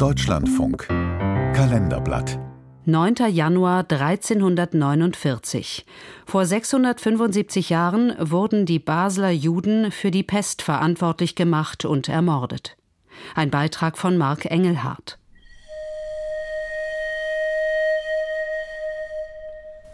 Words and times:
Deutschlandfunk 0.00 0.88
Kalenderblatt 0.88 2.38
9. 2.86 3.16
Januar 3.30 3.80
1349. 3.80 5.84
Vor 6.24 6.46
675 6.46 7.68
Jahren 7.68 8.14
wurden 8.18 8.64
die 8.64 8.78
Basler 8.78 9.28
Juden 9.28 9.92
für 9.92 10.10
die 10.10 10.22
Pest 10.22 10.62
verantwortlich 10.62 11.34
gemacht 11.34 11.84
und 11.84 12.08
ermordet. 12.08 12.78
Ein 13.34 13.50
Beitrag 13.50 13.98
von 13.98 14.16
Marc 14.16 14.46
Engelhardt. 14.46 15.19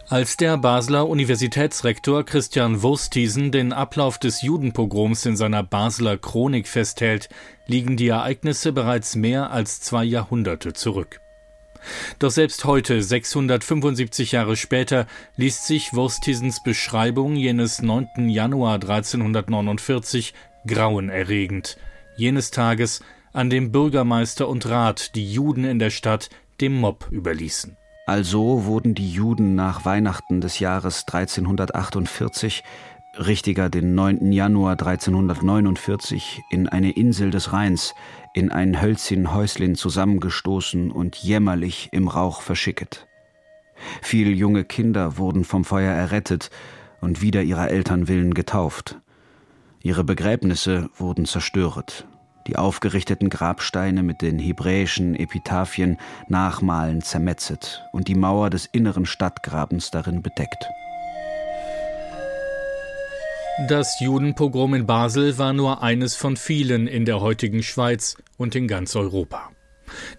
Als 0.09 0.37
der 0.37 0.57
Basler 0.57 1.09
Universitätsrektor 1.09 2.25
Christian 2.25 2.81
Wursthiesen 2.81 3.51
den 3.51 3.73
Ablauf 3.73 4.19
des 4.19 4.41
Judenpogroms 4.41 5.27
in 5.27 5.37
seiner 5.37 5.65
Basler 5.65 6.17
Chronik 6.17 6.69
festhält, 6.69 7.29
liegen 7.67 7.97
die 7.97 8.07
Ereignisse 8.07 8.71
bereits 8.73 9.17
mehr 9.17 9.51
als 9.51 9.81
zwei 9.81 10.05
Jahrhunderte 10.05 10.75
zurück. 10.75 11.21
Doch 12.21 12.31
selbst 12.31 12.65
heute, 12.65 13.03
675 13.03 14.31
Jahre 14.31 14.55
später, 14.55 15.09
liest 15.35 15.67
sich 15.67 15.93
Wursthiesens 15.93 16.63
Beschreibung 16.63 17.35
jenes 17.35 17.83
9. 17.83 18.29
Januar 18.29 18.75
1349 18.75 20.35
grauenerregend, 20.69 21.79
jenes 22.17 22.53
Tages, 22.53 23.01
an 23.33 23.51
dem 23.51 23.73
Bürgermeister 23.73 24.49
und 24.49 24.67
Rat 24.67 25.17
die 25.17 25.33
Juden 25.33 25.65
in 25.65 25.81
der 25.81 25.91
Stadt 25.91 26.31
dem 26.61 26.77
Mob 26.77 27.09
überließen. 27.11 27.77
Also 28.07 28.65
wurden 28.67 28.95
die 28.95 29.11
Juden 29.11 29.57
nach 29.57 29.85
Weihnachten 29.85 30.41
des 30.41 30.61
Jahres 30.61 31.05
1348, 31.09 32.63
richtiger 33.19 33.69
den 33.69 33.97
9. 33.97 34.31
Januar 34.31 34.73
1349, 34.75 36.41
in 36.51 36.69
eine 36.69 36.93
Insel 36.93 37.33
des 37.33 37.53
Rheins, 37.53 37.97
in 38.33 38.53
ein 38.53 38.81
Hölzchen 38.81 39.35
Häuslin 39.35 39.75
zusammengestoßen 39.75 40.93
und 40.93 41.17
jämmerlich 41.17 41.89
im 41.91 42.07
Rauch 42.07 42.43
verschicket. 42.43 43.09
Viel 44.03 44.37
junge 44.37 44.63
Kinder 44.63 45.19
wurden 45.19 45.43
vom 45.43 45.65
Feuer 45.65 45.93
errettet 45.93 46.51
und 47.01 47.23
wider 47.23 47.43
ihrer 47.43 47.71
Eltern 47.71 48.07
willen 48.07 48.35
getauft. 48.35 49.01
Ihre 49.83 50.05
Begräbnisse 50.05 50.91
wurden 50.97 51.27
zerstört 51.27 52.07
die 52.47 52.57
aufgerichteten 52.57 53.31
Grabsteine 53.31 54.03
mit 54.03 54.23
den 54.23 54.39
hebräischen 54.39 55.15
Epitaphien 55.15 55.99
nachmalen 56.29 57.03
zermetzet 57.03 57.85
und 57.93 58.09
die 58.09 58.15
Mauer 58.15 58.51
des 58.51 58.67
inneren 58.67 59.07
Stadtgrabens 59.07 59.91
darin 59.91 60.23
bedeckt. 60.23 60.69
Das 63.69 64.01
Judenpogrom 64.01 64.75
in 64.75 64.87
Basel 64.87 65.39
war 65.39 65.55
nur 65.55 65.83
eines 65.83 66.15
von 66.15 66.37
vielen 66.37 66.87
in 66.87 67.07
der 67.07 67.21
heutigen 67.21 67.63
Schweiz 67.63 68.17
und 68.37 68.55
in 68.55 68.69
ganz 68.69 68.95
Europa. 68.95 69.51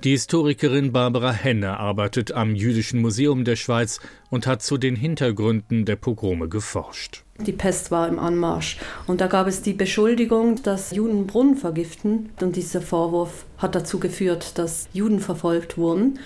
Die 0.03 0.11
Historikerin 0.11 0.91
Barbara 0.91 1.31
Henne 1.31 1.79
arbeitet 1.79 2.31
am 2.31 2.55
Jüdischen 2.55 3.01
Museum 3.01 3.43
der 3.43 3.55
Schweiz 3.55 3.99
und 4.29 4.47
hat 4.47 4.61
zu 4.61 4.77
den 4.77 4.95
Hintergründen 4.95 5.85
der 5.85 5.95
Pogrome 5.95 6.49
geforscht. 6.49 7.23
Die 7.39 7.51
Pest 7.51 7.91
war 7.91 8.07
im 8.07 8.19
Anmarsch 8.19 8.77
und 9.05 9.21
da 9.21 9.27
gab 9.27 9.47
es 9.47 9.61
die 9.61 9.73
Beschuldigung, 9.73 10.61
dass 10.63 10.91
Juden 10.91 11.27
Brunnen 11.27 11.55
vergiften 11.55 12.29
und 12.41 12.55
dieser 12.55 12.81
Vorwurf 12.81 13.45
hat 13.57 13.75
dazu 13.75 13.99
geführt, 13.99 14.57
dass 14.57 14.89
Juden 14.93 15.19
verfolgt 15.19 15.77
wurden. 15.77 16.19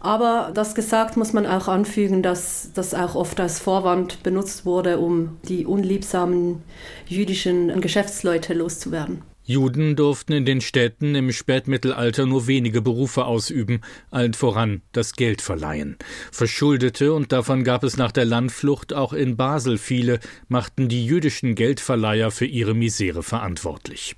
Aber 0.00 0.50
das 0.52 0.74
gesagt 0.74 1.16
muss 1.16 1.32
man 1.32 1.46
auch 1.46 1.68
anfügen, 1.68 2.22
dass 2.22 2.70
das 2.74 2.92
auch 2.92 3.14
oft 3.14 3.38
als 3.38 3.60
Vorwand 3.60 4.24
benutzt 4.24 4.66
wurde, 4.66 4.98
um 4.98 5.38
die 5.48 5.64
unliebsamen 5.64 6.62
jüdischen 7.06 7.80
Geschäftsleute 7.80 8.52
loszuwerden. 8.52 9.22
Juden 9.44 9.96
durften 9.96 10.32
in 10.32 10.44
den 10.44 10.60
Städten 10.60 11.14
im 11.14 11.32
Spätmittelalter 11.32 12.26
nur 12.26 12.46
wenige 12.46 12.80
Berufe 12.80 13.24
ausüben, 13.24 13.80
allen 14.10 14.34
voran 14.34 14.82
das 14.92 15.14
Geld 15.14 15.42
verleihen. 15.42 15.96
Verschuldete, 16.30 17.12
und 17.12 17.32
davon 17.32 17.64
gab 17.64 17.82
es 17.82 17.96
nach 17.96 18.12
der 18.12 18.24
Landflucht 18.24 18.92
auch 18.92 19.12
in 19.12 19.36
Basel 19.36 19.78
viele, 19.78 20.20
machten 20.48 20.88
die 20.88 21.04
jüdischen 21.04 21.54
Geldverleiher 21.54 22.30
für 22.30 22.46
ihre 22.46 22.74
Misere 22.74 23.22
verantwortlich. 23.22 24.16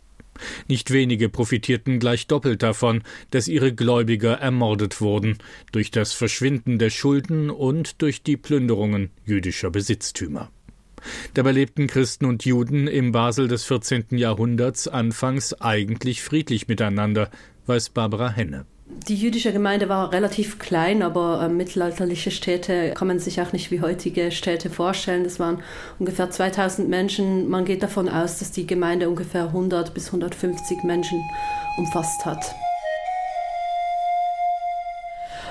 Nicht 0.68 0.90
wenige 0.90 1.28
profitierten 1.28 2.00
gleich 2.00 2.26
doppelt 2.26 2.62
davon, 2.62 3.02
dass 3.30 3.48
ihre 3.48 3.72
Gläubiger 3.72 4.34
ermordet 4.34 5.00
wurden, 5.00 5.38
durch 5.72 5.90
das 5.90 6.12
Verschwinden 6.12 6.78
der 6.78 6.90
Schulden 6.90 7.50
und 7.50 8.02
durch 8.02 8.22
die 8.22 8.36
Plünderungen 8.36 9.10
jüdischer 9.24 9.70
Besitztümer. 9.70 10.50
Dabei 11.34 11.52
lebten 11.52 11.86
Christen 11.86 12.24
und 12.24 12.44
Juden 12.44 12.86
im 12.86 13.12
Basel 13.12 13.48
des 13.48 13.64
14. 13.64 14.06
Jahrhunderts 14.10 14.88
anfangs 14.88 15.54
eigentlich 15.60 16.22
friedlich 16.22 16.68
miteinander, 16.68 17.30
weiß 17.66 17.90
Barbara 17.90 18.30
Henne. 18.30 18.66
Die 19.08 19.16
jüdische 19.16 19.52
Gemeinde 19.52 19.88
war 19.88 20.12
relativ 20.12 20.58
klein, 20.58 21.02
aber 21.02 21.42
äh, 21.42 21.48
mittelalterliche 21.48 22.30
Städte 22.30 22.92
kann 22.94 23.08
man 23.08 23.18
sich 23.18 23.40
auch 23.40 23.52
nicht 23.52 23.70
wie 23.70 23.80
heutige 23.80 24.30
Städte 24.30 24.70
vorstellen. 24.70 25.24
Das 25.24 25.40
waren 25.40 25.62
ungefähr 25.98 26.30
2000 26.30 26.88
Menschen. 26.88 27.48
Man 27.48 27.64
geht 27.64 27.82
davon 27.82 28.08
aus, 28.08 28.38
dass 28.38 28.52
die 28.52 28.66
Gemeinde 28.66 29.08
ungefähr 29.08 29.46
100 29.46 29.92
bis 29.94 30.06
150 30.06 30.84
Menschen 30.84 31.22
umfasst 31.76 32.24
hat. 32.24 32.54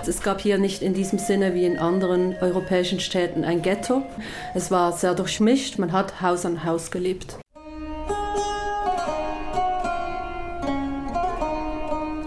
Es 0.07 0.21
gab 0.21 0.41
hier 0.41 0.57
nicht 0.57 0.81
in 0.81 0.93
diesem 0.93 1.17
Sinne 1.17 1.53
wie 1.53 1.65
in 1.65 1.77
anderen 1.77 2.35
europäischen 2.41 2.99
Städten 2.99 3.43
ein 3.43 3.61
Ghetto. 3.61 4.03
Es 4.53 4.69
war 4.69 4.91
sehr 4.91 5.15
durchmischt, 5.15 5.79
man 5.79 5.91
hat 5.91 6.21
Haus 6.21 6.45
an 6.45 6.65
Haus 6.65 6.91
gelebt. 6.91 7.37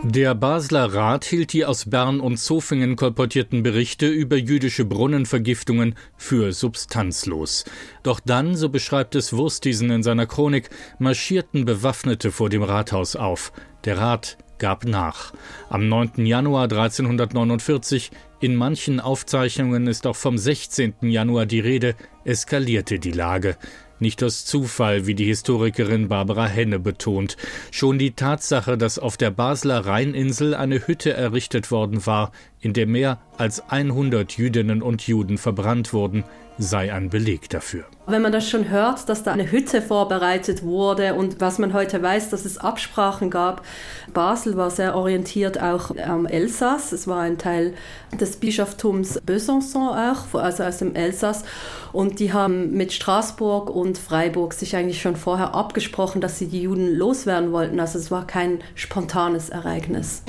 Der 0.09 0.35
Basler 0.35 0.95
Rat 0.95 1.25
hielt 1.25 1.53
die 1.53 1.67
aus 1.67 1.91
Bern 1.91 2.21
und 2.21 2.39
Zofingen 2.39 2.97
kolportierten 2.97 3.63
Berichte 3.63 4.07
über 4.07 4.37
jüdische 4.37 4.85
Brunnenvergiftungen 4.85 5.97
für 6.17 6.53
substanzlos. 6.53 7.65
Doch 8.05 8.21
dann, 8.21 8.55
so 8.55 8.69
beschreibt 8.69 9.17
es 9.17 9.33
Wurstisen 9.33 9.91
in 9.91 10.03
seiner 10.03 10.27
Chronik, 10.27 10.71
marschierten 10.99 11.65
Bewaffnete 11.65 12.31
vor 12.31 12.49
dem 12.49 12.63
Rathaus 12.63 13.17
auf. 13.17 13.53
Der 13.85 13.99
Rat 13.99 14.39
gab 14.59 14.85
nach. 14.85 15.33
Am 15.69 15.89
9. 15.89 16.27
Januar 16.27 16.65
1349, 16.65 18.11
in 18.41 18.55
manchen 18.55 19.01
Aufzeichnungen 19.01 19.87
ist 19.87 20.07
auch 20.07 20.17
vom 20.17 20.39
16. 20.39 20.95
Januar 21.03 21.47
die 21.47 21.61
Rede, 21.61 21.95
eskalierte 22.25 22.99
die 22.99 23.13
Lage. 23.13 23.57
Nicht 23.99 24.23
aus 24.23 24.45
Zufall, 24.45 25.07
wie 25.07 25.15
die 25.15 25.25
Historikerin 25.25 26.09
Barbara 26.09 26.47
Henne 26.47 26.79
betont. 26.79 27.39
Schon 27.71 27.99
die 27.99 28.11
Tatsache, 28.11 28.77
dass 28.77 28.99
auf 28.99 29.17
der 29.17 29.31
Basler 29.31 29.87
Rheininsel 29.87 30.55
eine 30.55 30.87
Hütte 30.87 31.15
errichtet 31.15 31.71
worden 31.71 32.05
war, 32.05 32.31
in 32.67 32.73
der 32.73 32.89
mehr 32.89 33.21
als 33.39 33.71
100 33.71 34.33
Jüdinnen 34.33 34.83
und 34.83 35.07
Juden 35.07 35.39
verbrannt 35.39 35.93
wurden, 35.93 36.25
sei 36.59 36.93
ein 36.93 37.11
Beleg 37.11 37.49
dafür. 37.49 37.85
Wenn 38.09 38.23
man 38.23 38.33
das 38.33 38.49
schon 38.49 38.71
hört, 38.71 39.09
dass 39.09 39.23
da 39.23 39.33
eine 39.33 39.53
Hütte 39.53 39.81
vorbereitet 39.81 40.65
wurde 40.65 41.15
und 41.15 41.41
was 41.41 41.59
man 41.59 41.73
heute 41.73 42.03
weiß, 42.03 42.31
dass 42.31 42.45
es 42.45 42.59
Absprachen 42.59 43.31
gab. 43.31 43.65
Basel 44.13 44.57
war 44.57 44.71
sehr 44.71 44.97
orientiert 44.97 45.63
auch 45.63 45.97
am 45.97 46.27
Elsass. 46.27 46.91
Es 46.91 47.07
war 47.07 47.21
ein 47.21 47.39
Teil 47.39 47.75
des 48.19 48.39
Bischofstums 48.39 49.21
Besançon 49.25 50.11
auch, 50.11 50.35
also 50.41 50.65
aus 50.65 50.79
dem 50.79 50.97
Elsass. 50.97 51.45
Und 51.93 52.19
die 52.19 52.33
haben 52.33 52.73
mit 52.73 52.93
Straßburg 52.93 53.71
und 53.71 53.97
Freiburg 53.97 54.55
sich 54.55 54.75
eigentlich 54.75 55.01
schon 55.01 55.15
vorher 55.15 55.55
abgesprochen, 55.55 56.21
dass 56.21 56.39
sie 56.39 56.49
die 56.49 56.63
Juden 56.63 56.97
loswerden 56.97 57.53
wollten. 57.53 57.79
Also 57.79 57.99
es 58.01 58.11
war 58.11 58.27
kein 58.27 58.59
spontanes 58.75 59.51
Ereignis. 59.51 60.25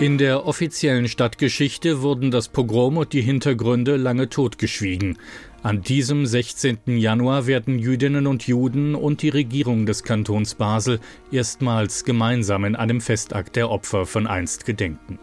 In 0.00 0.16
der 0.16 0.46
offiziellen 0.46 1.08
Stadtgeschichte 1.08 2.00
wurden 2.00 2.30
das 2.30 2.48
Pogrom 2.48 2.96
und 2.96 3.12
die 3.12 3.20
Hintergründe 3.20 3.96
lange 3.96 4.30
totgeschwiegen. 4.30 5.18
An 5.62 5.82
diesem 5.82 6.24
16. 6.24 6.78
Januar 6.86 7.46
werden 7.46 7.78
Jüdinnen 7.78 8.26
und 8.26 8.46
Juden 8.46 8.94
und 8.94 9.20
die 9.20 9.28
Regierung 9.28 9.84
des 9.84 10.02
Kantons 10.02 10.54
Basel 10.54 11.00
erstmals 11.30 12.04
gemeinsam 12.04 12.64
in 12.64 12.76
einem 12.76 13.02
Festakt 13.02 13.56
der 13.56 13.68
Opfer 13.68 14.06
von 14.06 14.26
einst 14.26 14.64
gedenken. 14.64 15.18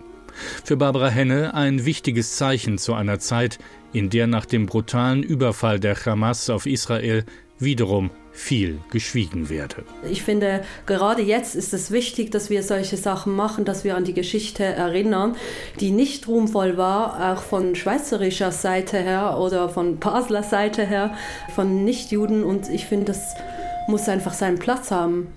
Für 0.64 0.78
Barbara 0.78 1.10
Henne 1.10 1.56
ein 1.56 1.84
wichtiges 1.86 2.36
Zeichen 2.36 2.78
zu 2.78 2.94
einer 2.94 3.18
Zeit, 3.18 3.58
in 3.94 4.12
der 4.12 4.28
nach 4.28 4.46
dem 4.46 4.68
brutalen 4.68 5.24
Überfall 5.24 5.80
der 5.80 5.96
Hamas 5.96 6.52
auf 6.52 6.68
Israel 6.68 7.26
wiederum 7.58 8.12
viel 8.38 8.80
geschwiegen 8.92 9.50
werde. 9.50 9.84
Ich 10.10 10.22
finde, 10.22 10.64
gerade 10.86 11.24
jetzt 11.24 11.56
ist 11.56 11.74
es 11.74 11.90
wichtig, 11.90 12.30
dass 12.32 12.52
wir 12.52 12.62
solche 12.62 12.96
Sachen 12.96 13.36
machen, 13.36 13.66
dass 13.66 13.84
wir 13.84 13.98
an 13.98 14.06
die 14.06 14.14
Geschichte 14.14 14.64
erinnern, 14.64 15.36
die 15.80 15.90
nicht 15.90 16.28
ruhmvoll 16.28 16.78
war, 16.78 17.34
auch 17.34 17.42
von 17.42 17.76
schweizerischer 17.76 18.52
Seite 18.52 18.98
her 19.00 19.40
oder 19.40 19.70
von 19.70 19.98
Basler 19.98 20.44
Seite 20.44 20.86
her, 20.86 21.16
von 21.56 21.84
Nichtjuden. 21.84 22.44
Und 22.44 22.70
ich 22.70 22.86
finde, 22.86 23.08
das 23.08 23.34
muss 23.88 24.08
einfach 24.08 24.34
seinen 24.34 24.60
Platz 24.60 24.92
haben. 24.92 25.34